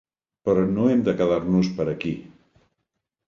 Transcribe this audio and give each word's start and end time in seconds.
Però 0.47 0.61
no 0.69 0.85
hem 0.93 1.03
de 1.09 1.13
quedar-nos 1.19 1.69
per 1.79 1.87
aquí. 1.93 2.15